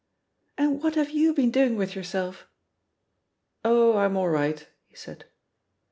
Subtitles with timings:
[0.57, 2.47] "And what have you been doing with your self?'^
[3.63, 5.25] "Oh, I'm all right, he said.